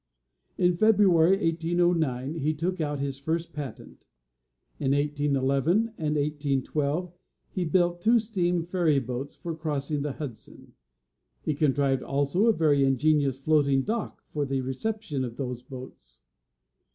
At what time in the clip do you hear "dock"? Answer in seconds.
13.83-14.23